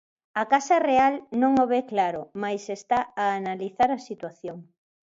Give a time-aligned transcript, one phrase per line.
[0.41, 4.57] A Casa Real non o ve claro mais está a analizar a situación.